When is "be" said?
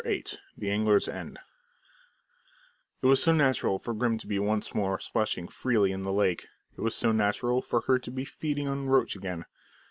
4.25-4.39, 8.09-8.25